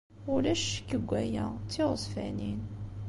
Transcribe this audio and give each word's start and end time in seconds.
Ulac 0.33 0.63
ccekk 0.65 0.89
deg 0.99 1.05
waya. 1.09 1.45
D 1.63 1.67
tiɣezfanin. 1.73 2.61